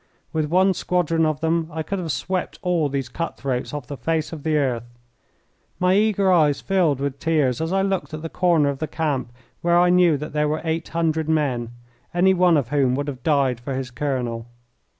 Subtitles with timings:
[0.33, 3.95] With one squadron of them I could have swept all these cut throats off the
[3.97, 4.97] face of the earth.
[5.77, 9.31] My eager eyes filled with tears as I looked at the corner of the camp
[9.61, 11.69] where I knew that there were eight hundred men,
[12.15, 14.47] any one of whom would have died for his colonel.